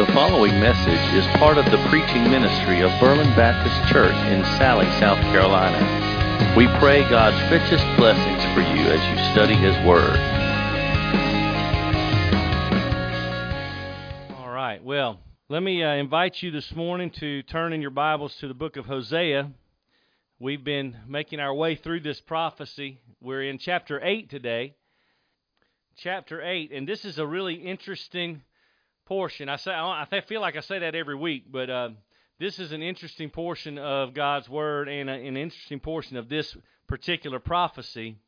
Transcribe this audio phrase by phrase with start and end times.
[0.00, 4.88] The following message is part of the preaching ministry of Berlin Baptist Church in Salley,
[4.98, 6.56] South Carolina.
[6.56, 10.16] We pray God's richest blessings for you as you study His Word.
[14.38, 14.82] All right.
[14.82, 15.20] Well,
[15.50, 18.78] let me uh, invite you this morning to turn in your Bibles to the book
[18.78, 19.50] of Hosea.
[20.38, 23.00] We've been making our way through this prophecy.
[23.20, 24.76] We're in chapter 8 today.
[25.98, 28.40] Chapter 8, and this is a really interesting
[29.10, 29.48] portion.
[29.48, 31.88] I say I feel like I say that every week, but uh,
[32.38, 36.56] this is an interesting portion of God's word and a, an interesting portion of this
[36.86, 38.18] particular prophecy.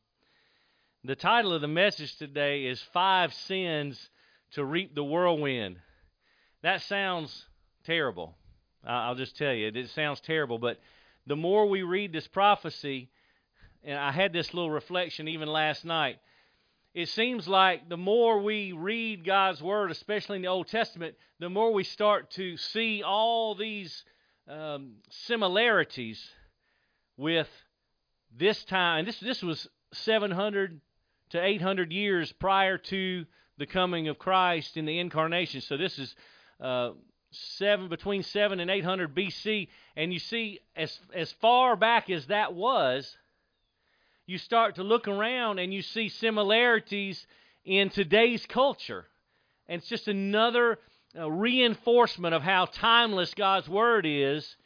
[1.05, 4.10] The title of the message today is Five Sins
[4.55, 5.77] to Reap the Whirlwind.
[6.64, 7.46] That sounds
[7.84, 8.34] terrible.
[8.84, 10.80] I'll just tell you, it sounds terrible, but
[11.28, 13.08] the more we read this prophecy,
[13.84, 16.16] and I had this little reflection even last night
[16.95, 21.48] it seems like the more we read God's Word, especially in the Old Testament, the
[21.48, 24.05] more we start to see all these
[24.47, 26.22] um, similarities
[27.16, 27.48] with
[28.36, 29.06] this time.
[29.06, 30.81] This, this was 700
[31.31, 33.25] to 800 years prior to
[33.56, 35.62] the coming of Christ in the incarnation.
[35.62, 36.14] So this is
[36.61, 36.91] uh,
[37.31, 39.69] seven between 7 and 800 BC.
[39.97, 43.16] And you see, as, as far back as that was,
[44.27, 47.27] you start to look around and you see similarities
[47.65, 49.06] in today's culture.
[49.69, 50.78] And it's just another
[51.19, 54.56] uh, reinforcement of how timeless God's Word is,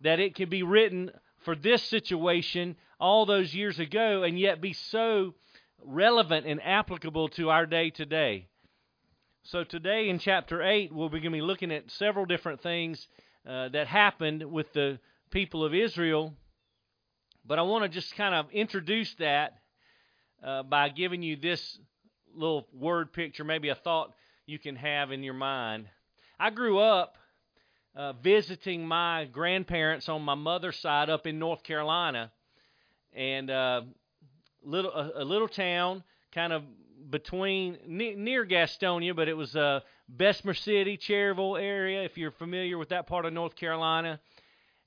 [0.00, 1.10] that it can be written
[1.44, 5.34] for this situation all those years ago and yet be so
[5.84, 8.46] relevant and applicable to our day today.
[9.44, 13.08] So, today in chapter 8, we're going to be looking at several different things
[13.44, 16.32] uh, that happened with the people of Israel
[17.44, 19.58] but I want to just kind of introduce that
[20.42, 21.78] uh, by giving you this
[22.34, 24.12] little word picture, maybe a thought
[24.46, 25.86] you can have in your mind.
[26.38, 27.16] I grew up
[27.94, 32.32] uh, visiting my grandparents on my mother's side up in North Carolina,
[33.12, 33.82] and uh,
[34.64, 36.02] little a, a, little town
[36.32, 36.62] kind of
[37.10, 42.02] between ne- near Gastonia, but it was uh, Bessemer City, Cherryville area.
[42.02, 44.20] If you're familiar with that part of North Carolina,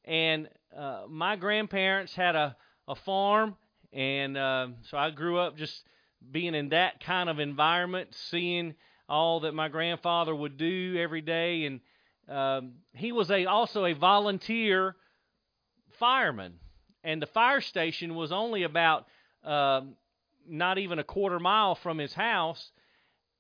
[0.06, 2.56] and uh, my grandparents had a,
[2.88, 3.56] a farm,
[3.92, 5.84] and uh, so I grew up just
[6.32, 8.76] being in that kind of environment, seeing
[9.08, 11.80] all that my grandfather would do every day, and
[12.30, 14.96] um, he was a also a volunteer
[16.00, 16.56] fireman,
[17.04, 19.06] and the fire station was only about
[19.44, 19.82] uh,
[20.48, 22.72] not even a quarter mile from his house.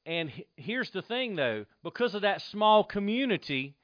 [0.05, 3.75] And here's the thing, though, because of that small community,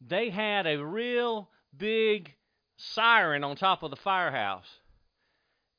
[0.00, 2.32] they had a real big
[2.76, 4.68] siren on top of the firehouse.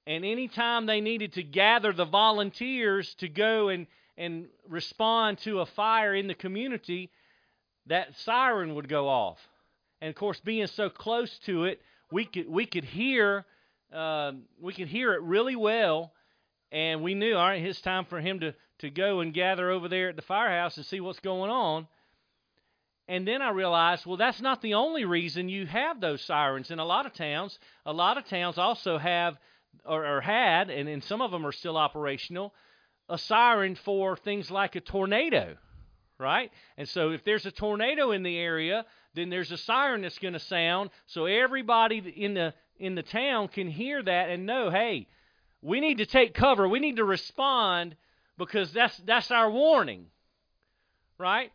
[0.06, 3.88] And anytime they needed to gather the volunteers to go and,
[4.18, 7.10] and respond to a fire in the community,
[7.88, 9.40] that siren would go off.
[10.02, 13.46] And of course, being so close to it, we could we could hear
[13.94, 16.12] uh, we could hear it really well,
[16.72, 19.88] and we knew all right, it's time for him to to go and gather over
[19.88, 21.88] there at the firehouse and see what's going on.
[23.08, 26.72] And then I realized, well, that's not the only reason you have those sirens.
[26.72, 29.38] In a lot of towns, a lot of towns also have
[29.86, 32.54] or, or had, and, and some of them are still operational,
[33.10, 35.58] a siren for things like a tornado,
[36.18, 36.52] right?
[36.78, 40.34] And so if there's a tornado in the area, then there's a siren that's going
[40.34, 45.08] to sound, so everybody in the in the town can hear that and know, hey,
[45.62, 47.96] we need to take cover, we need to respond
[48.38, 50.08] because that's that's our warning,
[51.18, 51.52] right?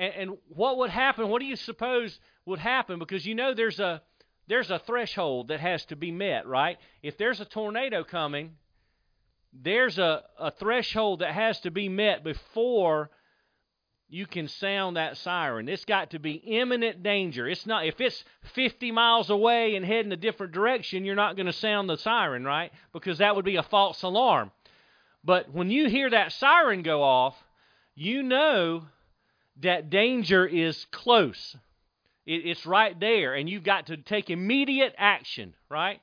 [0.00, 1.28] And, and what would happen?
[1.28, 2.98] What do you suppose would happen?
[2.98, 4.02] Because you know there's a
[4.48, 6.78] there's a threshold that has to be met, right?
[7.02, 8.56] If there's a tornado coming,
[9.52, 13.10] there's a, a threshold that has to be met before
[14.08, 15.68] you can sound that siren.
[15.68, 17.46] It's got to be imminent danger.
[17.46, 18.24] It's not if it's
[18.54, 22.44] 50 miles away and heading a different direction, you're not going to sound the siren,
[22.44, 22.72] right?
[22.92, 24.50] Because that would be a false alarm.
[25.22, 27.36] But when you hear that siren go off,
[27.94, 28.86] you know
[29.62, 31.56] that danger is close.
[32.26, 36.00] It, it's right there, and you've got to take immediate action, right?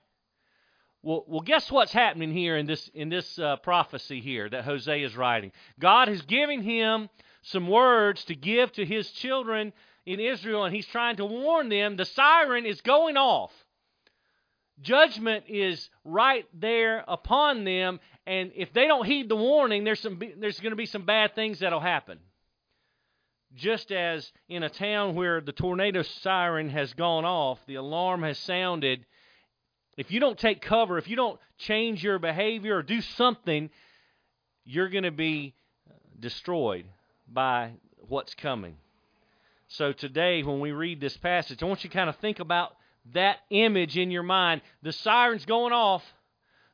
[1.04, 5.06] Well, well, guess what's happening here in this in this uh, prophecy here that Hosea
[5.06, 5.52] is writing?
[5.80, 7.10] God is giving him
[7.44, 9.74] some words to give to his children
[10.06, 11.96] in Israel, and he's trying to warn them.
[11.96, 13.52] The siren is going off.
[14.82, 20.20] Judgment is right there upon them, and if they don't heed the warning, there's some
[20.40, 22.20] there's going to be some bad things that'll happen
[23.58, 28.38] just as in a town where the tornado siren has gone off, the alarm has
[28.40, 29.06] sounded,
[29.98, 33.70] if you don't take cover, if you don't change your behavior or do something,
[34.64, 35.54] you're going to be
[35.90, 36.86] uh, destroyed
[37.28, 37.72] by
[38.08, 38.76] what's coming.
[39.70, 42.74] So today, when we read this passage, I want you to kind of think about
[43.14, 44.62] that image in your mind.
[44.82, 46.04] The siren's going off,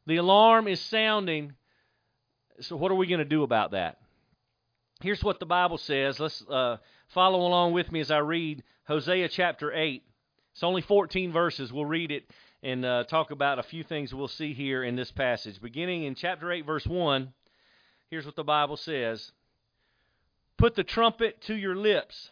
[0.06, 1.54] the alarm is sounding.
[2.60, 3.98] So, what are we going to do about that?
[5.02, 6.20] Here's what the Bible says.
[6.20, 6.78] Let's uh,
[7.10, 10.04] follow along with me as I read Hosea chapter 8.
[10.54, 11.74] It's only 14 verses.
[11.74, 12.30] We'll read it
[12.62, 15.62] and uh, talk about a few things we'll see here in this passage.
[15.62, 17.34] Beginning in chapter 8, verse 1,
[18.10, 19.32] here's what the Bible says
[20.58, 22.32] Put the trumpet to your lips.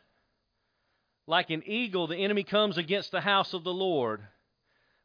[1.28, 4.22] Like an eagle, the enemy comes against the house of the Lord.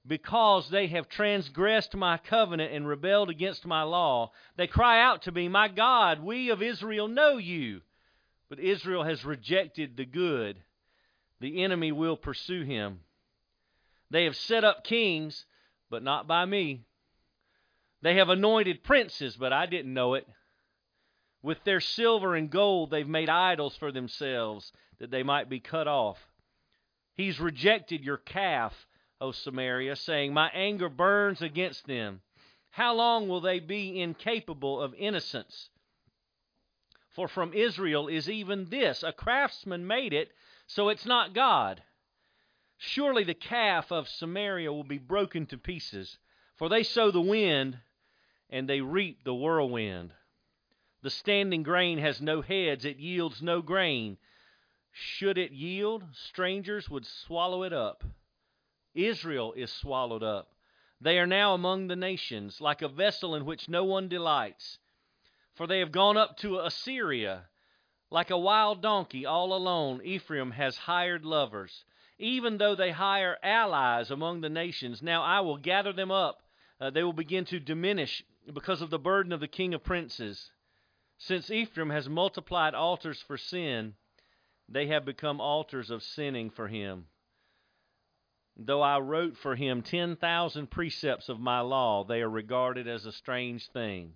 [0.06, 5.32] Because they have transgressed my covenant and rebelled against my law, they cry out to
[5.32, 7.80] me, My God, we of Israel know you.
[8.48, 10.62] But Israel has rejected the good.
[11.40, 13.00] The enemy will pursue him.
[14.10, 15.44] They have set up kings,
[15.90, 16.84] but not by me.
[18.02, 20.28] They have anointed princes, but I didn't know it.
[21.42, 25.88] With their silver and gold, they've made idols for themselves, that they might be cut
[25.88, 26.18] off.
[27.14, 28.72] He's rejected your calf,
[29.20, 32.20] O Samaria, saying, My anger burns against them.
[32.70, 35.70] How long will they be incapable of innocence?
[37.10, 40.32] For from Israel is even this a craftsman made it,
[40.66, 41.82] so it's not God.
[42.76, 46.18] Surely the calf of Samaria will be broken to pieces,
[46.56, 47.78] for they sow the wind
[48.50, 50.12] and they reap the whirlwind.
[51.00, 54.18] The standing grain has no heads, it yields no grain.
[54.92, 58.04] Should it yield, strangers would swallow it up.
[58.96, 60.52] Israel is swallowed up.
[61.00, 64.78] They are now among the nations, like a vessel in which no one delights.
[65.54, 67.44] For they have gone up to Assyria.
[68.10, 71.84] Like a wild donkey all alone, Ephraim has hired lovers
[72.18, 75.02] even though they hire allies among the nations.
[75.02, 76.42] Now I will gather them up.
[76.80, 78.22] Uh, they will begin to diminish
[78.52, 80.50] because of the burden of the king of princes.
[81.18, 83.94] Since Ephraim has multiplied altars for sin,
[84.68, 87.06] they have become altars of sinning for him.
[88.58, 93.12] Though I wrote for him 10,000 precepts of my law, they are regarded as a
[93.12, 94.14] strange thing.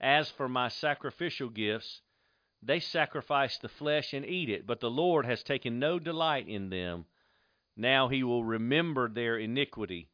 [0.00, 2.02] As for my sacrificial gifts,
[2.60, 6.70] they sacrifice the flesh and eat it, but the Lord has taken no delight in
[6.70, 7.06] them.
[7.76, 10.10] Now he will remember their iniquity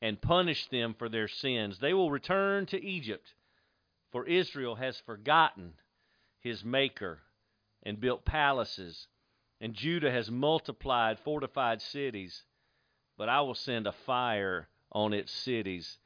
[0.00, 1.80] and punish them for their sins.
[1.80, 3.34] They will return to Egypt,
[4.12, 5.74] for Israel has forgotten
[6.38, 7.20] his Maker
[7.82, 9.08] and built palaces,
[9.60, 12.44] and Judah has multiplied fortified cities.
[13.20, 15.98] But I will send a fire on its cities,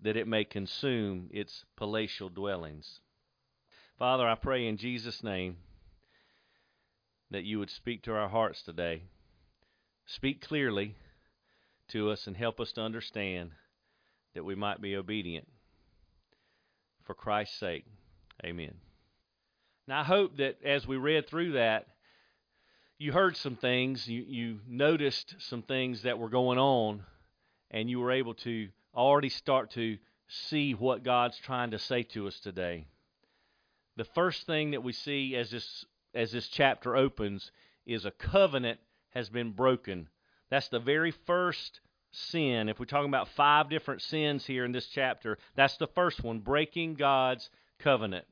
[0.00, 3.00] that it may consume its palatial dwellings.
[3.98, 5.58] Father, I pray in Jesus' name
[7.30, 9.02] that you would speak to our hearts today.
[10.06, 10.96] Speak clearly
[11.88, 13.50] to us and help us to understand
[14.32, 15.46] that we might be obedient.
[17.02, 17.84] For Christ's sake,
[18.42, 18.72] amen.
[19.86, 21.88] Now, I hope that as we read through that,
[23.04, 27.04] you heard some things, you, you noticed some things that were going on,
[27.70, 29.98] and you were able to already start to
[30.28, 32.86] see what God's trying to say to us today
[33.96, 35.84] the first thing that we see as this
[36.14, 37.50] as this chapter opens
[37.86, 38.78] is a covenant
[39.10, 40.08] has been broken.
[40.50, 41.80] That's the very first
[42.12, 42.68] sin.
[42.68, 46.38] If we're talking about five different sins here in this chapter, that's the first one,
[46.38, 48.26] breaking God's covenant.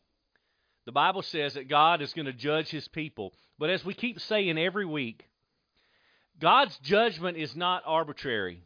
[0.84, 3.32] The Bible says that God is going to judge his people.
[3.58, 5.28] But as we keep saying every week,
[6.40, 8.62] God's judgment is not arbitrary.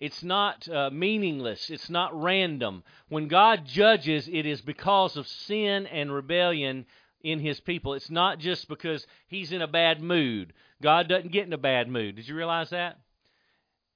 [0.00, 1.70] It's not uh, meaningless.
[1.70, 2.84] It's not random.
[3.08, 6.86] When God judges, it is because of sin and rebellion
[7.22, 7.94] in his people.
[7.94, 10.52] It's not just because he's in a bad mood.
[10.82, 12.16] God doesn't get in a bad mood.
[12.16, 12.98] Did you realize that?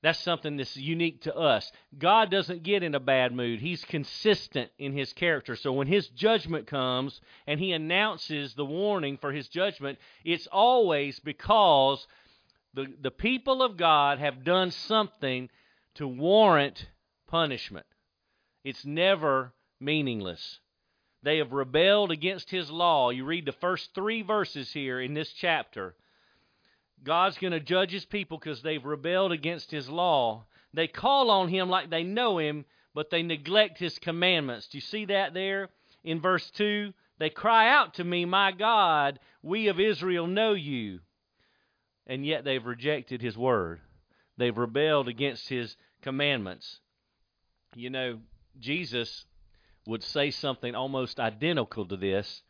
[0.03, 1.71] That's something that's unique to us.
[1.99, 3.61] God doesn't get in a bad mood.
[3.61, 5.57] He's consistent in his character.
[5.57, 11.19] So when his judgment comes and he announces the warning for his judgment, it's always
[11.21, 12.07] because
[12.73, 15.51] the, the people of God have done something
[15.97, 16.89] to warrant
[17.29, 17.87] punishment.
[18.65, 20.61] It's never meaningless.
[21.23, 23.11] They have rebelled against his law.
[23.11, 25.95] You read the first three verses here in this chapter.
[27.05, 30.45] God's going to judge his people because they've rebelled against his law.
[30.75, 32.65] They call on him like they know him,
[32.95, 34.69] but they neglect his commandments.
[34.69, 35.71] Do you see that there
[36.05, 36.93] in verse 2?
[37.19, 41.01] They cry out to me, My God, we of Israel know you.
[42.07, 43.81] And yet they've rejected his word.
[44.37, 46.81] They've rebelled against his commandments.
[47.75, 48.19] You know,
[48.59, 49.27] Jesus
[49.87, 52.43] would say something almost identical to this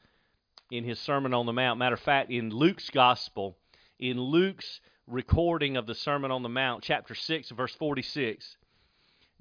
[0.71, 1.79] in his Sermon on the Mount.
[1.79, 3.57] Matter of fact, in Luke's Gospel,
[4.01, 8.57] in Luke's recording of the Sermon on the Mount, chapter 6, verse 46,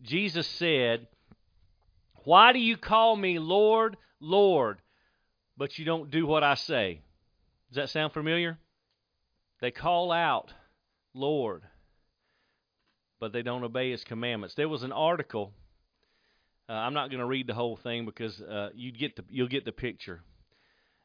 [0.01, 1.07] Jesus said,
[2.25, 4.81] Why do you call me Lord, Lord,
[5.57, 6.99] but you don't do what I say?
[7.69, 8.57] Does that sound familiar?
[9.61, 10.53] They call out,
[11.13, 11.63] Lord,
[13.19, 14.55] but they don't obey His commandments.
[14.55, 15.53] There was an article.
[16.67, 19.47] Uh, I'm not going to read the whole thing because uh, you get the you'll
[19.47, 20.21] get the picture.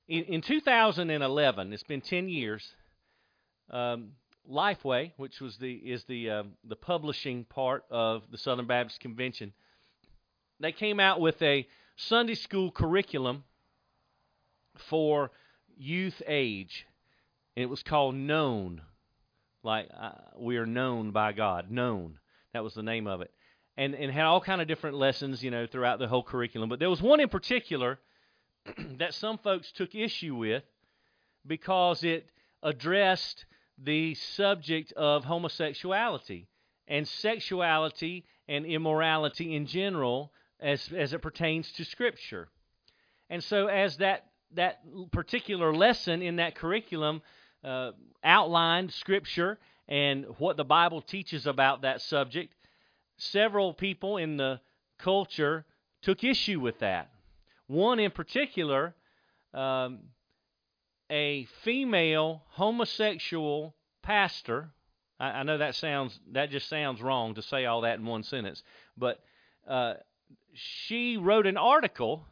[0.09, 2.75] In, in 2011, it's been 10 years.
[3.75, 4.13] Um,
[4.49, 9.53] Lifeway, which was the is the uh, the publishing part of the Southern Baptist Convention,
[10.61, 11.67] they came out with a
[11.97, 13.43] Sunday school curriculum
[14.77, 15.31] for
[15.77, 16.87] youth age.
[17.57, 18.83] And it was called Known.
[19.63, 21.71] Like uh, we are known by God.
[21.71, 22.19] Known.
[22.53, 23.33] That was the name of it.
[23.77, 26.69] And and had all kind of different lessons, you know, throughout the whole curriculum.
[26.69, 27.99] But there was one in particular
[28.99, 30.63] that some folks took issue with
[31.47, 32.29] because it
[32.63, 33.47] addressed
[33.83, 36.49] the subject of homosexuality
[36.87, 42.49] and sexuality and immorality in general as as it pertains to scripture.
[43.31, 47.23] And so as that that particular lesson in that curriculum
[47.65, 52.55] uh, outlined Scripture and what the Bible teaches about that subject,
[53.17, 54.61] several people in the
[54.99, 55.65] culture
[56.03, 57.11] took issue with that.
[57.67, 58.95] One in particular,
[59.53, 60.01] um,
[61.15, 64.71] a female homosexual pastor.
[65.21, 68.25] I, I, know that sounds that just sounds wrong to say all that in one
[68.25, 68.65] sentence,
[68.97, 69.21] but
[69.69, 69.95] uh,
[70.55, 72.27] she wrote an article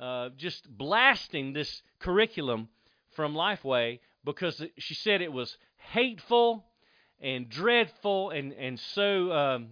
[0.00, 2.68] uh, just blasting this curriculum
[3.16, 6.66] from Lifeway because she said it was hateful
[7.20, 9.68] and dreadful and and so um,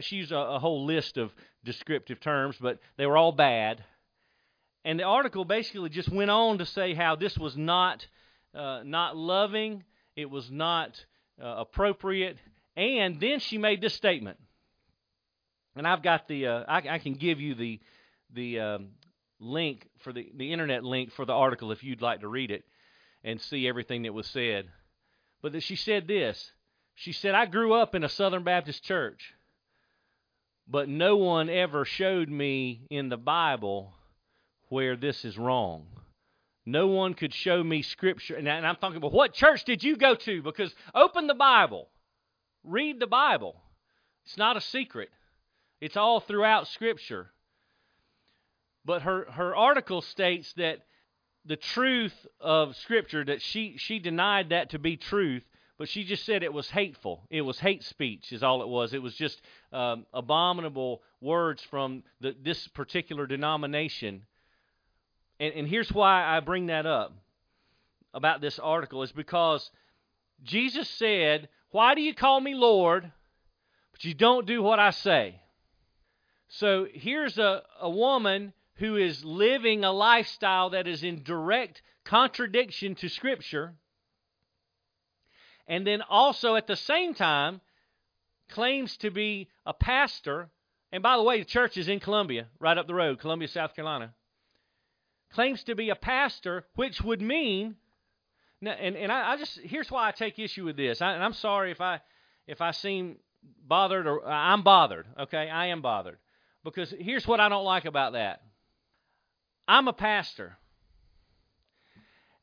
[0.00, 1.32] she used a, a whole list of
[1.64, 3.82] descriptive terms, but they were all bad.
[4.84, 8.06] And the article basically just went on to say how this was not
[8.54, 9.84] uh, not loving,
[10.16, 11.04] it was not
[11.40, 12.36] uh, appropriate,
[12.76, 14.38] and then she made this statement.
[15.76, 17.80] And I've got the uh, I, I, can give you the
[18.34, 18.88] the um,
[19.38, 22.64] link for the, the internet link for the article if you'd like to read it
[23.22, 24.68] and see everything that was said.
[25.42, 26.52] But that she said this.
[26.94, 29.32] She said, I grew up in a Southern Baptist church,
[30.68, 33.94] but no one ever showed me in the Bible
[34.70, 35.86] where this is wrong.
[36.64, 38.36] No one could show me scripture.
[38.36, 40.42] And I'm talking about what church did you go to?
[40.42, 41.88] Because open the Bible,
[42.64, 43.60] read the Bible.
[44.24, 45.10] It's not a secret,
[45.80, 47.30] it's all throughout Scripture.
[48.84, 50.78] But her, her article states that
[51.44, 55.42] the truth of Scripture, that she, she denied that to be truth,
[55.78, 57.26] but she just said it was hateful.
[57.30, 58.92] It was hate speech, is all it was.
[58.92, 59.40] It was just
[59.72, 64.26] um, abominable words from the, this particular denomination.
[65.40, 67.14] And, and here's why I bring that up
[68.12, 69.70] about this article is because
[70.44, 73.10] Jesus said, Why do you call me Lord,
[73.90, 75.40] but you don't do what I say?
[76.48, 82.94] So here's a, a woman who is living a lifestyle that is in direct contradiction
[82.96, 83.74] to Scripture,
[85.66, 87.60] and then also at the same time
[88.48, 90.50] claims to be a pastor.
[90.92, 93.76] And by the way, the church is in Columbia, right up the road, Columbia, South
[93.76, 94.12] Carolina.
[95.32, 97.76] Claims to be a pastor, which would mean,
[98.62, 101.00] and, and I, I just here's why I take issue with this.
[101.00, 102.00] I, and I'm sorry if I
[102.46, 103.16] if I seem
[103.66, 105.06] bothered or I'm bothered.
[105.18, 106.18] Okay, I am bothered
[106.64, 108.42] because here's what I don't like about that.
[109.68, 110.56] I'm a pastor.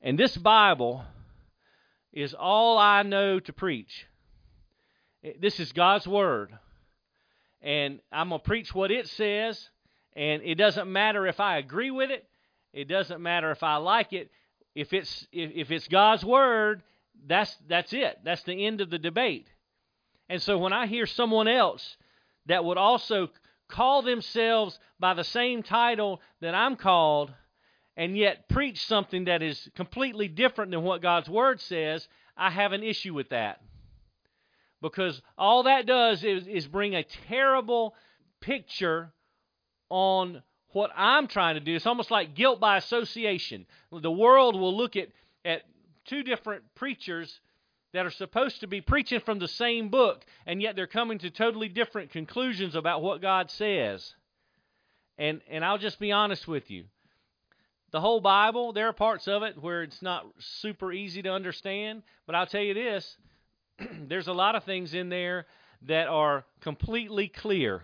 [0.01, 1.03] And this Bible
[2.13, 4.08] is all I know to preach.
[5.39, 6.58] This is God's Word.
[7.62, 9.70] And I'm going to preach what it says.
[10.15, 12.25] And it doesn't matter if I agree with it,
[12.78, 14.30] it doesn't matter if I like it.
[14.76, 16.84] If it's, if, if it's God's Word,
[17.26, 18.20] that's, that's it.
[18.24, 19.48] That's the end of the debate.
[20.30, 21.98] And so when I hear someone else
[22.46, 23.30] that would also
[23.68, 27.34] call themselves by the same title that I'm called
[27.96, 32.08] and yet preach something that is completely different than what God's Word says,
[32.38, 33.60] I have an issue with that.
[34.84, 37.96] Because all that does is, is bring a terrible
[38.40, 39.12] picture
[39.90, 41.76] on what I'm trying to do.
[41.76, 43.66] It's almost like guilt by association.
[43.92, 45.10] The world will look at,
[45.46, 45.64] at
[46.06, 47.40] two different preachers
[47.94, 51.30] that are supposed to be preaching from the same book, and yet they're coming to
[51.30, 54.14] totally different conclusions about what God says.
[55.18, 56.86] And and I'll just be honest with you.
[57.92, 62.04] The whole Bible, there are parts of it where it's not super easy to understand,
[62.26, 63.18] but I'll tell you this,
[64.08, 65.46] there's a lot of things in there
[65.84, 67.84] that are completely clear.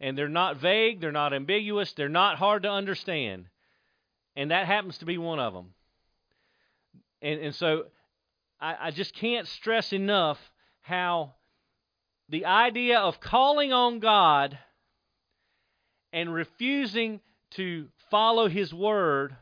[0.00, 3.46] And they're not vague, they're not ambiguous, they're not hard to understand.
[4.36, 5.74] And that happens to be one of them.
[7.22, 7.84] And and so
[8.60, 10.38] I, I just can't stress enough
[10.80, 11.34] how
[12.28, 14.58] the idea of calling on God
[16.12, 17.20] and refusing
[17.52, 19.36] to follow His Word,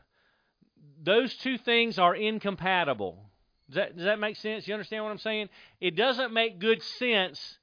[1.01, 3.29] those two things are incompatible.
[3.69, 4.67] Does that, does that make sense?
[4.67, 5.49] You understand what I'm saying?
[5.79, 7.57] It doesn't make good sense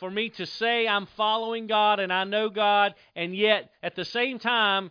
[0.00, 4.04] for me to say I'm following God and I know God, and yet at the
[4.04, 4.90] same time,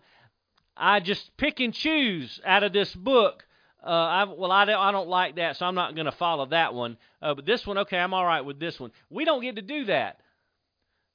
[0.78, 3.46] I just pick and choose out of this book.
[3.84, 6.46] Uh, I, well, I don't, I don't like that, so I'm not going to follow
[6.48, 6.98] that one.
[7.22, 8.92] Uh, but this one, okay, I'm all right with this one.
[9.10, 10.20] We don't get to do that.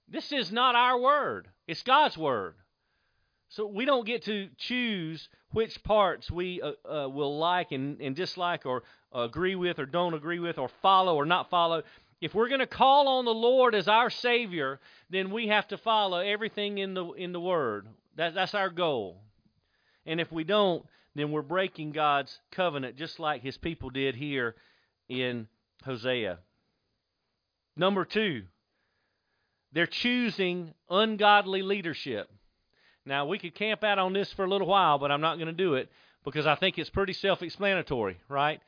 [0.08, 2.54] This is not our word, it's God's word.
[3.50, 8.16] So we don't get to choose which parts we uh, uh, will like and, and
[8.16, 8.82] dislike or
[9.12, 11.84] agree with or don't agree with or follow or not follow.
[12.24, 15.76] If we're going to call on the Lord as our Savior, then we have to
[15.76, 17.86] follow everything in the in the Word.
[18.16, 19.20] That, that's our goal.
[20.06, 24.54] And if we don't, then we're breaking God's covenant, just like His people did here
[25.06, 25.48] in
[25.84, 26.38] Hosea.
[27.76, 28.44] Number two,
[29.74, 32.30] they're choosing ungodly leadership.
[33.04, 35.48] Now, we could camp out on this for a little while, but I'm not going
[35.48, 35.90] to do it
[36.24, 38.62] because I think it's pretty self explanatory, right?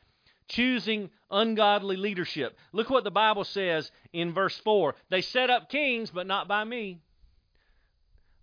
[0.49, 2.57] Choosing ungodly leadership.
[2.73, 4.95] Look what the Bible says in verse 4.
[5.11, 7.01] They set up kings, but not by me.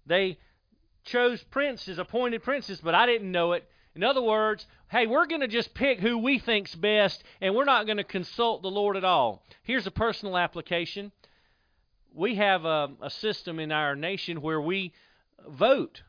[0.05, 0.38] They
[1.03, 3.67] chose princes, appointed princes, but I didn't know it.
[3.95, 7.63] In other words, hey, we're going to just pick who we think's best, and we're
[7.63, 9.43] not going to consult the Lord at all.
[9.63, 11.12] Here's a personal application.
[12.13, 14.93] We have a, a system in our nation where we
[15.48, 16.01] vote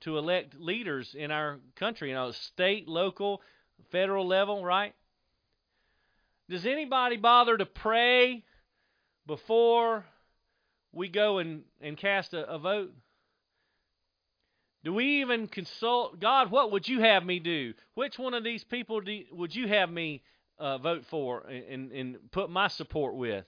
[0.00, 3.42] to elect leaders in our country, you know, state, local,
[3.90, 4.94] federal level, right?
[6.48, 8.44] Does anybody bother to pray
[9.26, 10.06] before
[10.92, 12.92] we go and, and cast a, a vote?
[14.84, 16.50] Do we even consult God?
[16.50, 17.74] What would you have me do?
[17.94, 20.22] Which one of these people do, would you have me
[20.58, 23.44] uh, vote for and, and put my support with?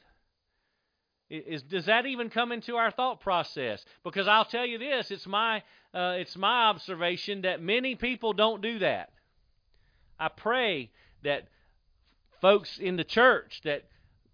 [1.30, 3.84] Is, does that even come into our thought process?
[4.02, 5.58] Because I'll tell you this: it's my
[5.94, 9.12] uh, it's my observation that many people don't do that.
[10.18, 10.90] I pray
[11.22, 11.46] that
[12.40, 13.84] folks in the church that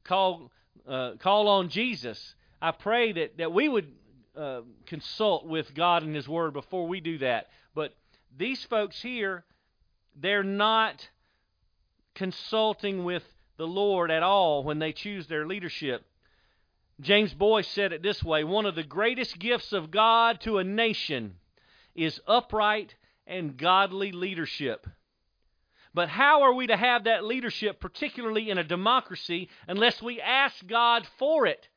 [0.05, 0.51] call
[0.87, 3.93] uh, call on Jesus, I pray that that we would
[4.37, 7.49] uh, consult with God and His Word before we do that.
[7.75, 7.95] But
[8.37, 9.45] these folks here,
[10.15, 11.09] they're not
[12.15, 13.23] consulting with
[13.57, 16.05] the Lord at all when they choose their leadership.
[17.01, 20.65] James Boice said it this way One of the greatest gifts of God to a
[20.65, 21.37] nation
[21.95, 22.95] is upright
[23.27, 24.87] and godly leadership.
[25.97, 30.67] But how are we to have that leadership, particularly in a democracy, unless we ask
[30.67, 31.71] God for it?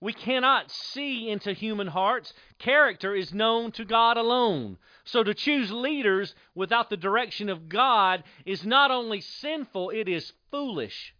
[0.00, 2.32] We cannot see into human hearts.
[2.58, 4.78] Character is known to God alone.
[5.04, 10.32] So to choose leaders without the direction of God is not only sinful, it is
[10.50, 11.14] foolish.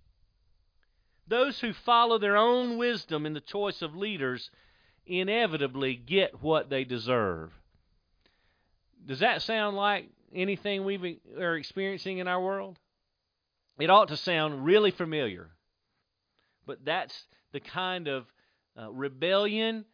[1.28, 4.50] Those who follow their own wisdom in the choice of leaders
[5.04, 7.52] inevitably get what they deserve.
[9.04, 12.79] Does that sound like anything we are experiencing in our world?
[13.79, 15.49] It ought to sound really familiar.
[16.66, 18.27] But that's the kind of
[18.79, 19.85] uh, rebellion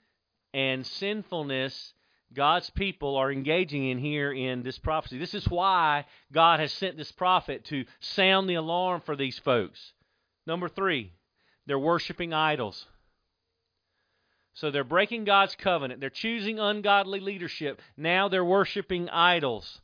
[0.52, 1.94] and sinfulness
[2.32, 5.18] God's people are engaging in here in this prophecy.
[5.18, 9.92] This is why God has sent this prophet to sound the alarm for these folks.
[10.46, 11.12] Number three,
[11.66, 12.86] they're worshiping idols.
[14.54, 16.00] So they're breaking God's covenant.
[16.00, 17.80] They're choosing ungodly leadership.
[17.96, 19.80] Now they're worshiping idols.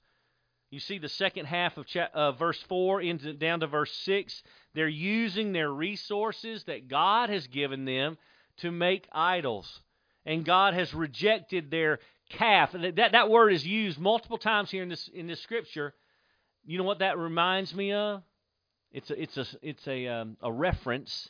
[0.73, 4.43] You see the second half of cha- uh, verse 4 into, down to verse 6.
[4.75, 8.17] They're using their resources that God has given them
[8.57, 9.81] to make idols.
[10.25, 11.99] And God has rejected their
[12.31, 12.73] calf.
[12.73, 15.93] That, that word is used multiple times here in this, in this scripture.
[16.65, 18.23] You know what that reminds me of?
[18.93, 21.29] It's a, it's a, it's a, um, a reference.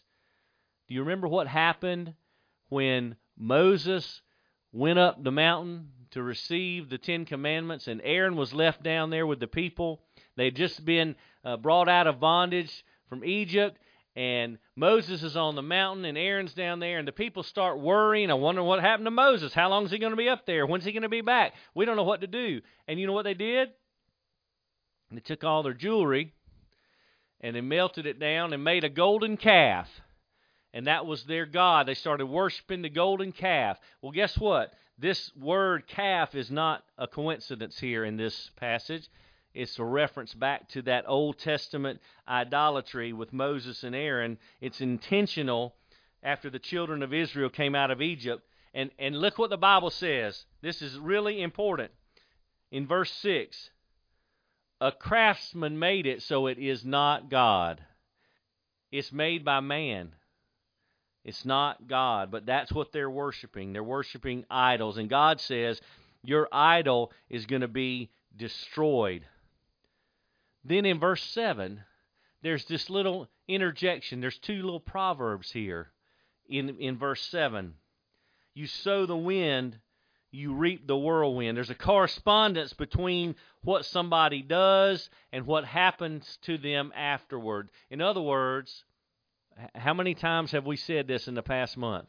[0.86, 2.14] Do you remember what happened
[2.68, 4.22] when Moses
[4.72, 9.26] went up the mountain to receive the Ten Commandments and Aaron was left down there
[9.26, 10.00] with the people?
[10.36, 13.78] They had just been uh, brought out of bondage from Egypt
[14.14, 18.30] and Moses is on the mountain and Aaron's down there, and the people start worrying.
[18.30, 19.54] I wonder what happened to Moses.
[19.54, 20.66] How long is he going to be up there?
[20.66, 21.54] When's he going to be back?
[21.74, 22.60] We don't know what to do.
[22.86, 23.70] And you know what they did?
[25.10, 26.32] They took all their jewelry
[27.40, 29.88] and they melted it down and made a golden calf.
[30.74, 31.86] And that was their God.
[31.86, 33.78] They started worshiping the golden calf.
[34.00, 34.72] Well, guess what?
[34.98, 39.08] This word calf is not a coincidence here in this passage.
[39.54, 44.38] It's a reference back to that Old Testament idolatry with Moses and Aaron.
[44.60, 45.74] It's intentional
[46.22, 48.42] after the children of Israel came out of Egypt.
[48.72, 50.46] And, and look what the Bible says.
[50.62, 51.90] This is really important.
[52.70, 53.70] In verse 6,
[54.80, 57.84] a craftsman made it, so it is not God.
[58.90, 60.12] It's made by man.
[61.24, 63.72] It's not God, but that's what they're worshiping.
[63.72, 64.98] They're worshiping idols.
[64.98, 65.80] And God says,
[66.24, 69.24] Your idol is going to be destroyed.
[70.64, 71.80] Then in verse 7,
[72.42, 74.20] there's this little interjection.
[74.20, 75.92] There's two little proverbs here
[76.48, 77.74] in in verse 7.
[78.54, 79.78] You sow the wind,
[80.30, 81.56] you reap the whirlwind.
[81.56, 87.70] There's a correspondence between what somebody does and what happens to them afterward.
[87.90, 88.84] In other words,
[89.74, 92.08] how many times have we said this in the past month?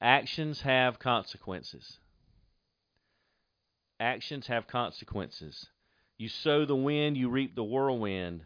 [0.00, 1.98] Actions have consequences.
[4.00, 5.68] Actions have consequences.
[6.18, 8.42] You sow the wind, you reap the whirlwind.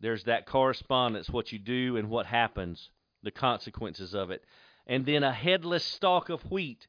[0.00, 2.90] There's that correspondence, what you do and what happens,
[3.22, 4.44] the consequences of it.
[4.86, 6.86] And then a headless stalk of wheat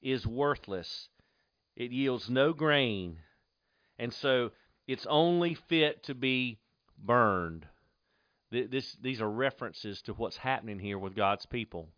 [0.00, 1.08] is worthless,
[1.74, 3.18] it yields no grain,
[3.98, 4.52] and so
[4.86, 6.58] it's only fit to be
[6.98, 7.66] burned.
[8.64, 11.88] This, these are references to what's happening here with God's people.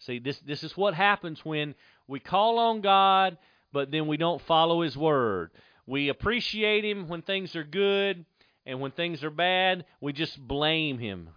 [0.00, 1.74] See, this, this is what happens when
[2.06, 3.38] we call on God,
[3.72, 5.50] but then we don't follow His word.
[5.86, 8.24] We appreciate Him when things are good,
[8.66, 11.30] and when things are bad, we just blame Him,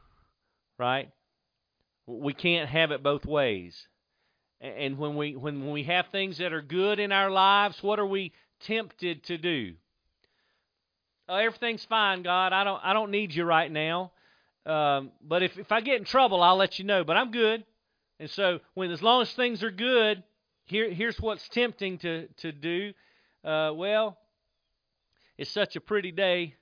[0.77, 1.11] right?
[2.05, 3.87] We can't have it both ways.
[4.59, 8.05] And when we when we have things that are good in our lives, what are
[8.07, 9.75] we tempted to do?
[11.29, 12.53] Oh, everything's fine, God.
[12.53, 14.11] I don't I don't need you right now.
[14.67, 17.03] Um, but if if I get in trouble, I'll let you know.
[17.03, 17.63] But I'm good.
[18.19, 20.23] And so when as long as things are good,
[20.65, 22.93] here here's what's tempting to to do.
[23.43, 24.17] Uh, well,
[25.37, 26.55] it's such a pretty day.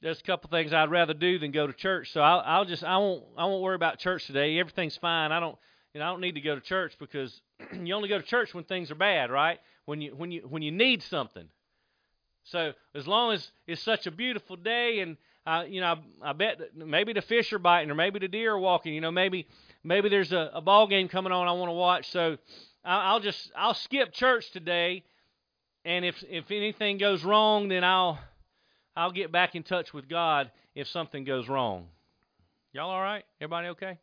[0.00, 2.12] There's a couple things I'd rather do than go to church.
[2.12, 4.58] So I'll, I'll just I won't I won't worry about church today.
[4.58, 5.32] Everything's fine.
[5.32, 5.58] I don't
[5.92, 8.54] you know I don't need to go to church because you only go to church
[8.54, 9.58] when things are bad, right?
[9.84, 11.48] When you when you when you need something.
[12.44, 15.16] So as long as it's such a beautiful day and
[15.46, 18.52] uh, you know I, I bet maybe the fish are biting or maybe the deer
[18.52, 18.94] are walking.
[18.94, 19.46] You know maybe
[19.82, 22.10] maybe there's a, a ball game coming on I want to watch.
[22.10, 22.38] So
[22.84, 25.04] I'll, I'll just I'll skip church today
[25.84, 28.18] and if if anything goes wrong, then I'll
[28.96, 31.86] I'll get back in touch with God if something goes wrong.
[32.72, 33.24] Y'all all right?
[33.40, 33.98] Everybody okay?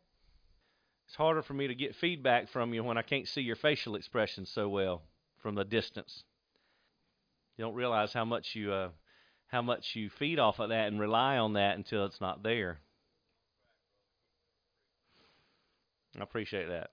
[1.06, 3.96] It's harder for me to get feedback from you when I can't see your facial
[3.96, 5.02] expressions so well
[5.42, 6.22] from the distance.
[7.56, 8.88] You don't realize how much you uh,
[9.50, 12.78] how much you feed off of that and rely on that until it's not there.
[16.18, 16.90] I appreciate that.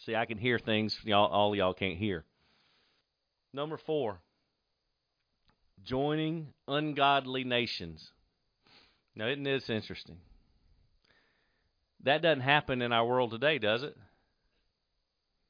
[0.00, 2.24] See, I can hear things y'all all y'all can't hear.
[3.52, 4.20] Number four,
[5.84, 8.10] joining ungodly nations.
[9.14, 10.16] Now, isn't this interesting?
[12.04, 13.96] That doesn't happen in our world today, does it?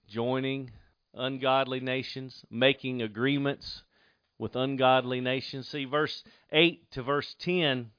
[0.08, 0.72] Joining
[1.14, 3.82] ungodly nations, making agreements
[4.42, 5.68] with ungodly nations.
[5.68, 7.92] See, verse 8 to verse 10.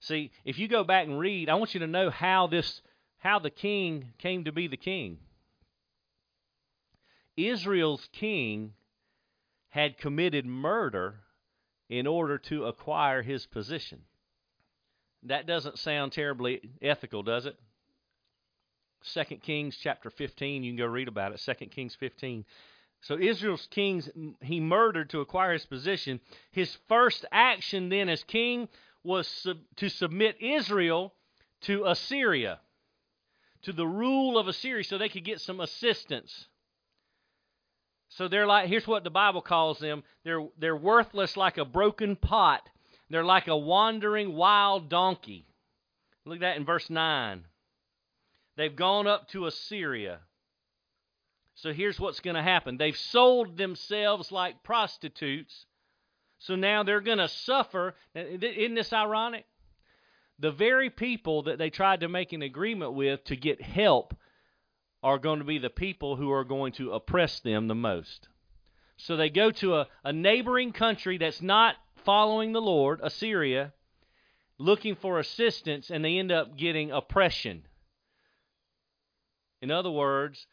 [0.00, 2.82] See, if you go back and read, I want you to know how this
[3.16, 5.18] how the king came to be the king.
[7.36, 8.74] Israel's king
[9.70, 11.20] had committed murder
[11.88, 14.02] in order to acquire his position.
[15.24, 17.56] That doesn't sound terribly ethical, does it?
[19.14, 21.40] 2 Kings chapter 15, you can go read about it.
[21.40, 22.44] 2 Kings 15.
[23.00, 24.10] So Israel's kings
[24.42, 26.20] he murdered to acquire his position.
[26.50, 28.68] His first action then as king
[29.04, 31.14] was sub, to submit Israel
[31.62, 32.60] to Assyria,
[33.62, 36.46] to the rule of Assyria so they could get some assistance.
[38.10, 40.02] So they're like here's what the Bible calls them.
[40.24, 42.68] They're they're worthless like a broken pot.
[43.10, 45.46] They're like a wandering wild donkey.
[46.24, 47.44] Look at that in verse 9.
[48.56, 50.20] They've gone up to Assyria.
[51.60, 52.76] So here's what's going to happen.
[52.76, 55.66] They've sold themselves like prostitutes.
[56.38, 57.96] So now they're going to suffer.
[58.14, 59.44] Isn't this ironic?
[60.38, 64.14] The very people that they tried to make an agreement with to get help
[65.02, 68.28] are going to be the people who are going to oppress them the most.
[68.96, 73.72] So they go to a, a neighboring country that's not following the Lord, Assyria,
[74.58, 77.64] looking for assistance, and they end up getting oppression.
[79.60, 80.46] In other words,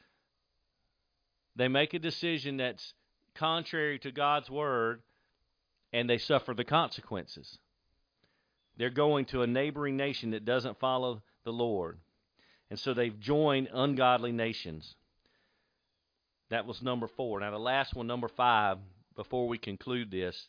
[1.56, 2.94] they make a decision that's
[3.36, 5.02] contrary to God's word,
[5.94, 7.58] and they suffer the consequences.
[8.78, 12.00] They're going to a neighboring nation that doesn't follow the Lord.
[12.70, 14.96] And so they've joined ungodly nations.
[16.50, 17.39] That was number four.
[17.39, 18.78] Now, the last one, number five,
[19.15, 20.48] before we conclude this.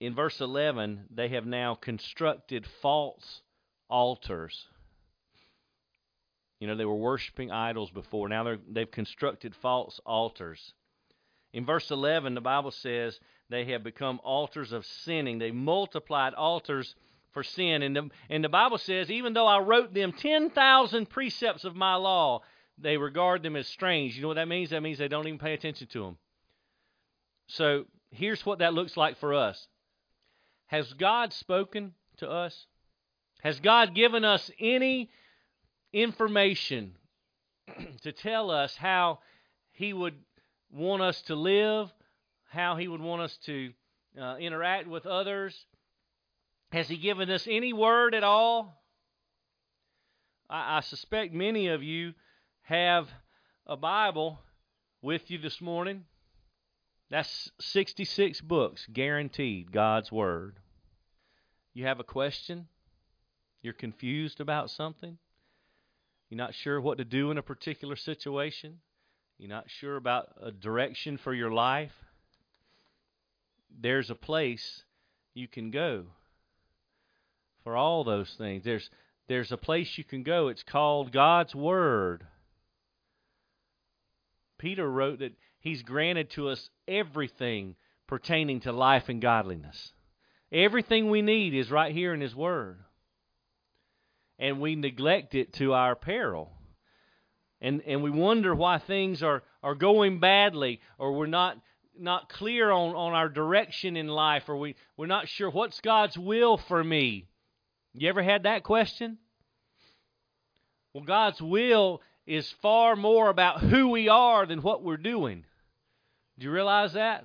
[0.00, 3.42] In verse 11, they have now constructed false
[3.88, 4.66] altars.
[6.62, 8.28] You know, they were worshiping idols before.
[8.28, 10.74] Now they've constructed false altars.
[11.52, 13.18] In verse 11, the Bible says
[13.50, 15.40] they have become altars of sinning.
[15.40, 16.94] They multiplied altars
[17.32, 17.82] for sin.
[17.82, 21.96] And the, and the Bible says, even though I wrote them 10,000 precepts of my
[21.96, 22.42] law,
[22.78, 24.14] they regard them as strange.
[24.14, 24.70] You know what that means?
[24.70, 26.16] That means they don't even pay attention to them.
[27.48, 29.66] So here's what that looks like for us.
[30.66, 32.66] Has God spoken to us?
[33.42, 35.10] Has God given us any
[35.92, 36.94] information
[38.02, 39.20] to tell us how
[39.72, 40.14] He would
[40.70, 41.92] want us to live,
[42.50, 43.72] how He would want us to
[44.20, 45.56] uh, interact with others?
[46.72, 48.82] Has He given us any word at all?
[50.48, 52.14] I, I suspect many of you
[52.62, 53.08] have
[53.66, 54.38] a Bible
[55.02, 56.04] with you this morning.
[57.10, 60.56] That's 66 books, guaranteed, God's Word.
[61.74, 62.68] You have a question?
[63.60, 65.18] You're confused about something?
[66.32, 68.78] You're not sure what to do in a particular situation?
[69.36, 71.92] You're not sure about a direction for your life?
[73.82, 74.82] There's a place
[75.34, 76.06] you can go
[77.64, 78.64] for all those things.
[78.64, 78.88] There's
[79.28, 80.48] there's a place you can go.
[80.48, 82.26] It's called God's Word.
[84.56, 89.92] Peter wrote that he's granted to us everything pertaining to life and godliness.
[90.50, 92.78] Everything we need is right here in his word.
[94.42, 96.52] And we neglect it to our peril.
[97.60, 101.56] And and we wonder why things are, are going badly or we're not
[101.96, 106.18] not clear on, on our direction in life or we, we're not sure what's God's
[106.18, 107.28] will for me.
[107.94, 109.18] You ever had that question?
[110.92, 115.44] Well, God's will is far more about who we are than what we're doing.
[116.38, 117.24] Do you realize that?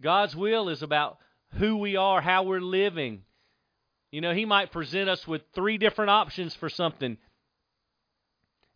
[0.00, 1.18] God's will is about
[1.54, 3.22] who we are, how we're living.
[4.10, 7.16] You know, He might present us with three different options for something.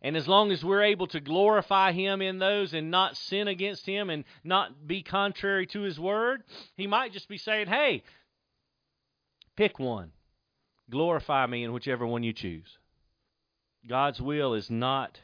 [0.01, 3.85] And as long as we're able to glorify Him in those and not sin against
[3.85, 6.43] Him and not be contrary to His Word,
[6.75, 8.03] He might just be saying, hey,
[9.55, 10.11] pick one.
[10.89, 12.77] Glorify me in whichever one you choose.
[13.87, 15.19] God's will is not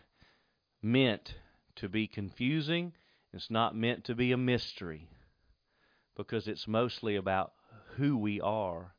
[0.81, 1.35] meant
[1.75, 2.93] to be confusing,
[3.33, 5.07] it's not meant to be a mystery,
[6.17, 7.53] because it's mostly about
[7.97, 8.93] who we are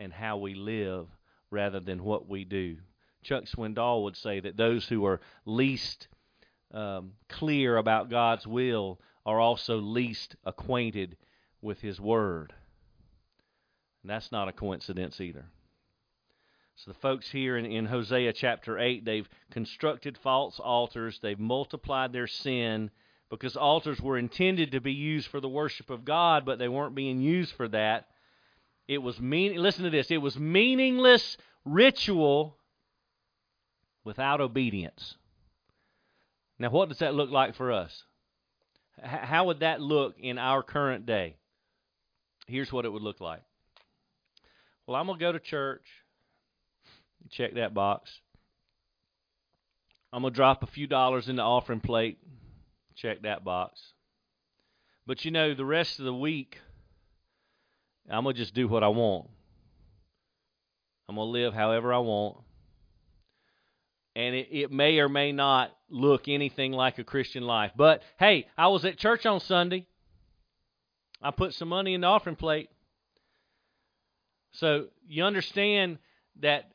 [0.00, 1.06] and how we live
[1.50, 2.78] rather than what we do.
[3.22, 6.08] Chuck Swindoll would say that those who are least
[6.72, 11.16] um, clear about God's will are also least acquainted
[11.60, 12.54] with His Word.
[14.02, 15.44] And that's not a coincidence either.
[16.76, 22.14] So the folks here in, in Hosea chapter 8, they've constructed false altars, they've multiplied
[22.14, 22.90] their sin
[23.28, 26.94] because altars were intended to be used for the worship of God, but they weren't
[26.94, 28.08] being used for that.
[28.90, 32.56] It was mean listen to this, it was meaningless ritual
[34.02, 35.14] without obedience.
[36.58, 38.02] Now what does that look like for us?
[39.00, 41.36] How would that look in our current day?
[42.48, 43.42] Here's what it would look like.
[44.88, 45.86] Well, I'm going to go to church.
[47.30, 48.10] Check that box.
[50.12, 52.18] I'm going to drop a few dollars in the offering plate.
[52.96, 53.80] Check that box.
[55.06, 56.58] But you know, the rest of the week,
[58.10, 59.28] I'm going to just do what I want.
[61.08, 62.38] I'm going to live however I want.
[64.16, 67.72] And it, it may or may not look anything like a Christian life.
[67.76, 69.86] But hey, I was at church on Sunday.
[71.22, 72.70] I put some money in the offering plate.
[74.52, 75.98] So you understand
[76.40, 76.70] that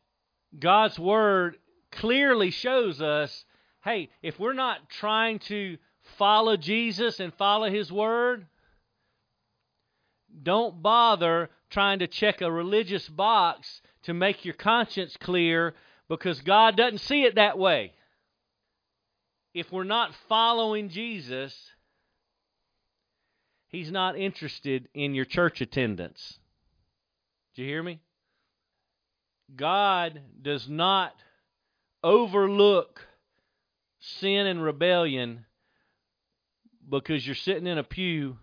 [0.58, 1.58] God's Word
[1.92, 3.46] clearly shows us
[3.84, 5.78] hey, if we're not trying to
[6.18, 8.48] follow Jesus and follow His Word,
[10.44, 15.74] don't bother trying to check a religious box to make your conscience clear
[16.08, 17.94] because God doesn't see it that way.
[19.54, 21.56] If we're not following Jesus,
[23.68, 26.40] He's not interested in your church attendance.
[27.56, 28.00] Do you hear me?
[29.54, 31.14] God does not
[32.04, 33.02] overlook
[34.00, 35.46] sin and rebellion
[36.90, 38.38] because you're sitting in a pew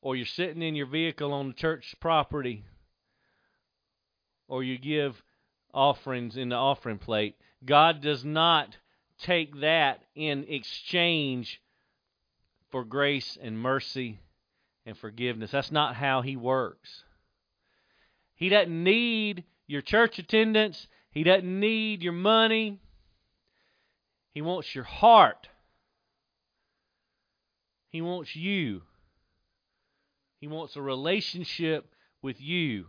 [0.00, 2.64] or you're sitting in your vehicle on the church property
[4.46, 5.22] or you give
[5.74, 7.36] offerings in the offering plate.
[7.64, 8.76] God does not
[9.20, 11.60] take that in exchange
[12.70, 14.20] for grace and mercy
[14.86, 15.50] and forgiveness.
[15.50, 17.04] That's not how He works.
[18.34, 20.86] He doesn't need your church attendance.
[21.10, 22.78] He doesn't need your money.
[24.32, 25.48] He wants your heart.
[27.90, 28.82] He wants you.
[30.40, 31.86] He wants a relationship
[32.22, 32.86] with you.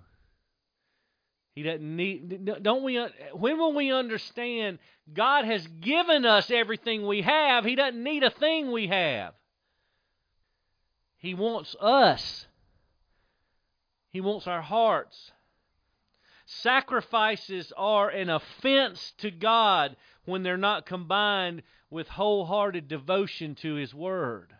[1.55, 2.97] He doesn't need don't we
[3.33, 4.79] when will we understand
[5.11, 9.33] God has given us everything we have, he doesn't need a thing we have.
[11.17, 12.47] He wants us.
[14.09, 15.31] He wants our hearts.
[16.45, 23.93] Sacrifices are an offense to God when they're not combined with wholehearted devotion to His
[23.93, 24.53] Word.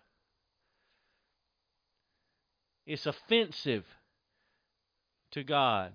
[2.89, 3.85] It's offensive
[5.31, 5.93] to God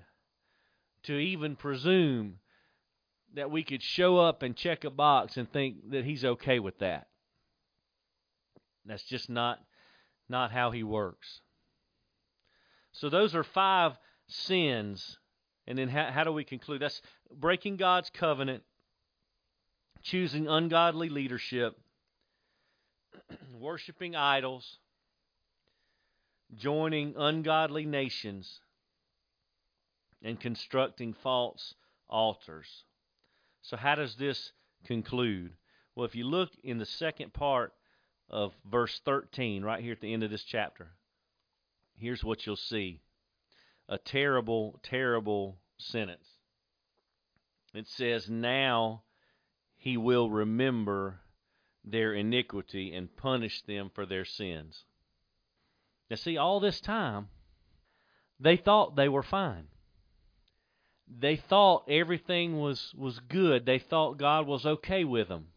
[1.02, 2.36] to even presume
[3.34, 6.78] that we could show up and check a box and think that he's okay with
[6.78, 7.08] that.
[8.86, 9.58] That's just not
[10.28, 11.40] not how he works.
[12.92, 15.18] So those are five sins.
[15.66, 16.80] And then how, how do we conclude?
[16.80, 17.02] That's
[17.34, 18.62] breaking God's covenant,
[20.02, 21.76] choosing ungodly leadership,
[23.52, 24.78] worshiping idols,
[26.54, 28.60] joining ungodly nations,
[30.22, 31.74] and constructing false
[32.08, 32.84] altars.
[33.62, 34.52] So, how does this
[34.84, 35.52] conclude?
[35.94, 37.72] Well, if you look in the second part
[38.28, 40.88] of verse 13, right here at the end of this chapter,
[41.96, 43.00] here's what you'll see
[43.88, 46.26] a terrible, terrible sentence.
[47.74, 49.02] It says, Now
[49.76, 51.20] he will remember
[51.84, 54.84] their iniquity and punish them for their sins.
[56.10, 57.28] Now, see, all this time,
[58.40, 59.68] they thought they were fine.
[61.06, 63.66] They thought everything was, was good.
[63.66, 65.48] They thought God was okay with them.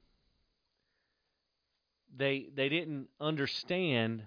[2.15, 4.23] They, they didn't understand.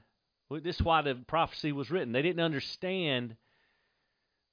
[0.50, 2.12] This is why the prophecy was written.
[2.12, 3.37] They didn't understand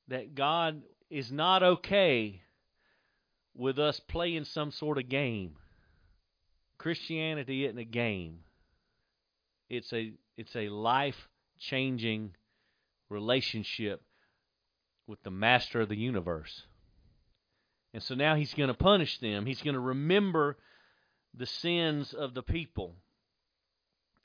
[0.07, 2.41] that God is not okay
[3.55, 5.55] with us playing some sort of game.
[6.77, 8.39] Christianity isn't a game.
[9.69, 11.27] It's a it's a life
[11.59, 12.33] changing
[13.09, 14.01] relationship
[15.07, 16.63] with the master of the universe.
[17.93, 19.45] And so now he's going to punish them.
[19.45, 20.57] He's going to remember
[21.33, 22.95] the sins of the people.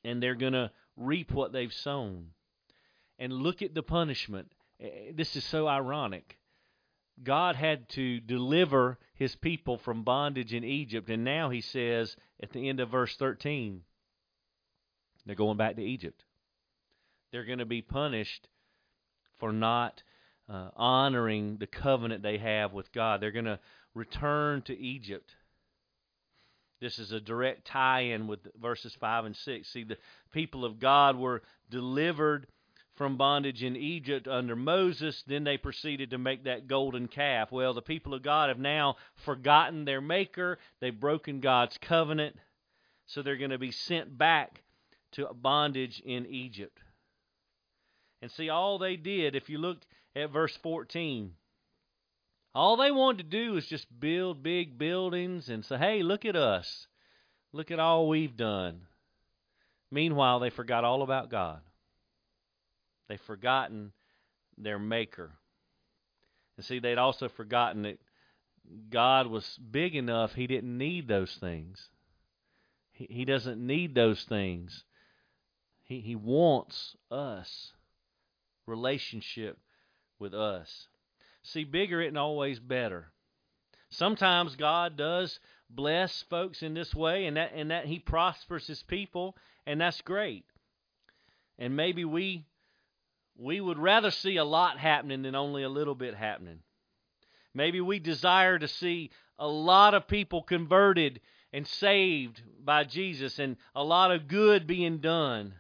[0.05, 2.29] And they're going to reap what they've sown.
[3.18, 4.53] And look at the punishment.
[4.81, 6.38] Eh, eh, this is so ironic.
[7.23, 11.09] God had to deliver his people from bondage in Egypt.
[11.09, 13.83] And now he says at the end of verse 13,
[15.25, 16.25] they're going back to Egypt.
[17.33, 18.47] They're going to be punished
[19.38, 20.03] for not
[20.49, 23.21] uh, honoring the covenant they have with God.
[23.21, 23.59] They're going to
[23.95, 25.35] return to Egypt.
[26.81, 29.68] This is a direct tie in with verses 5 and 6.
[29.68, 29.99] See, the
[30.33, 32.49] people of God were delivered
[32.97, 35.23] from bondage in Egypt under Moses.
[35.27, 37.51] Then they proceeded to make that golden calf.
[37.51, 42.37] Well, the people of God have now forgotten their Maker, they've broken God's covenant,
[43.07, 44.62] so they're going to be sent back
[45.12, 46.79] to bondage in Egypt.
[48.22, 49.78] And see, all they did, if you look
[50.14, 51.32] at verse 14,
[52.54, 56.37] all they wanted to do was just build big buildings and say, hey, look at
[56.37, 56.87] us.
[57.52, 58.82] Look at all we've done.
[59.90, 61.61] Meanwhile, they forgot all about God.
[63.08, 63.92] They've forgotten
[64.56, 65.32] their Maker.
[66.56, 67.98] And see, they'd also forgotten that
[68.88, 71.90] God was big enough, He didn't need those things.
[72.92, 74.85] He, he doesn't need those things.
[75.85, 77.72] He, he wants us,
[78.66, 79.59] relationship
[80.18, 80.88] with us.
[81.42, 83.12] See, bigger isn't always better.
[83.90, 88.83] Sometimes God does bless folks in this way and that and that he prospers his
[88.83, 90.44] people and that's great.
[91.59, 92.46] And maybe we
[93.37, 96.61] we would rather see a lot happening than only a little bit happening.
[97.55, 101.20] Maybe we desire to see a lot of people converted
[101.53, 105.55] and saved by Jesus and a lot of good being done.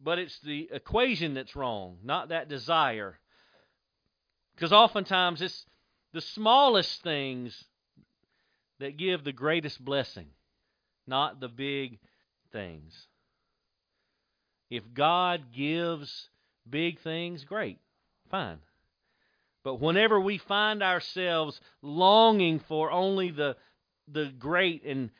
[0.00, 3.18] But it's the equation that's wrong, not that desire.
[4.54, 5.64] Because oftentimes it's
[6.12, 7.64] the smallest things
[8.78, 10.28] that give the greatest blessing,
[11.06, 11.98] not the big
[12.52, 12.94] things.
[14.70, 16.28] If God gives
[16.68, 17.78] big things, great,
[18.30, 18.58] fine.
[19.62, 23.56] But whenever we find ourselves longing for only the
[24.08, 25.10] the great and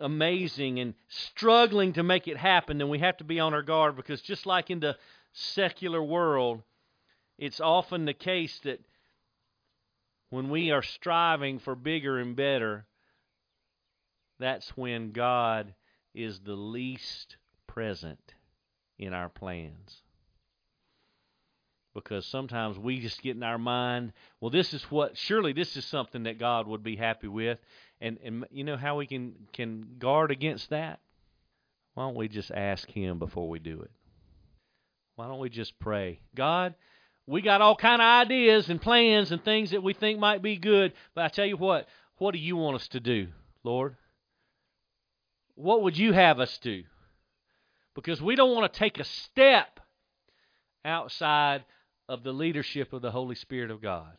[0.00, 3.96] amazing and struggling to make it happen, then we have to be on our guard
[3.96, 4.96] because just like in the
[5.32, 6.62] secular world,
[7.38, 8.80] it's often the case that
[10.30, 12.86] when we are striving for bigger and better,
[14.38, 15.74] that's when God
[16.14, 17.36] is the least
[17.66, 18.34] present
[18.98, 20.02] in our plans.
[21.94, 25.84] Because sometimes we just get in our mind, well, this is what surely this is
[25.84, 27.58] something that God would be happy with,
[28.00, 31.00] and and you know how we can can guard against that.
[31.94, 33.90] Why don't we just ask Him before we do it?
[35.16, 36.74] Why don't we just pray, God?
[37.26, 40.56] We got all kind of ideas and plans and things that we think might be
[40.56, 41.86] good, but I tell you what,
[42.16, 43.28] what do you want us to do,
[43.64, 43.96] Lord?
[45.56, 46.84] What would you have us do?
[47.94, 49.80] Because we don't want to take a step
[50.84, 51.64] outside
[52.08, 54.16] of the leadership of the Holy Spirit of God.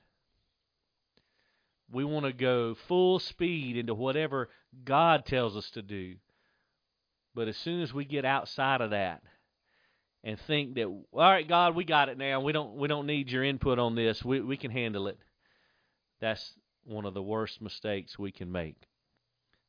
[1.91, 4.49] We want to go full speed into whatever
[4.83, 6.15] God tells us to do.
[7.33, 9.21] But as soon as we get outside of that,
[10.23, 12.41] and think that all right, God, we got it now.
[12.41, 14.23] We don't we don't need your input on this.
[14.23, 15.17] We we can handle it.
[16.19, 18.75] That's one of the worst mistakes we can make.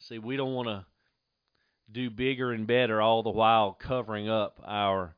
[0.00, 0.86] See, we don't want to
[1.92, 5.14] do bigger and better all the while covering up our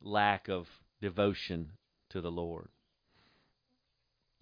[0.00, 0.68] lack of
[1.00, 1.72] devotion
[2.10, 2.68] to the Lord.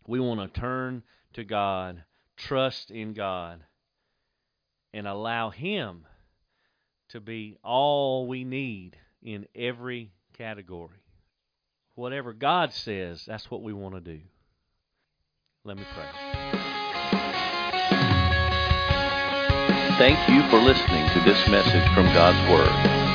[0.07, 1.03] We want to turn
[1.39, 2.03] to God,
[2.37, 3.61] trust in God,
[4.93, 6.05] and allow Him
[7.11, 10.99] to be all we need in every category.
[11.95, 14.21] Whatever God says, that's what we want to do.
[15.65, 16.07] Let me pray.
[19.97, 23.08] Thank you for listening to this message from God's Word.